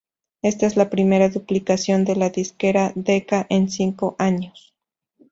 Esta 0.41 0.65
es 0.65 0.77
la 0.77 0.89
primera 0.89 1.29
publicación 1.29 2.05
de 2.05 2.15
la 2.15 2.31
disquera 2.31 2.91
Decca 2.95 3.45
en 3.51 3.69
cinco 3.69 4.15
años. 4.17 4.73